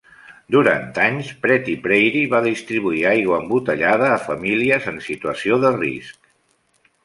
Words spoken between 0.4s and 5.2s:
Durant anys, Pretty Prairie va distribuir aigua embotellada a famílies en